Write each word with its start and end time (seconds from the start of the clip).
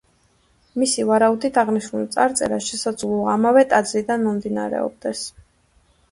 მისი 0.83 1.03
ვარაუდით 1.09 1.57
აღნიშნული 1.63 2.07
წარწერა 2.15 2.57
შესაძლოა 2.67 3.27
ამავე 3.33 3.63
ტაძრიდან 3.75 4.25
მომდინარეობდეს. 4.29 5.21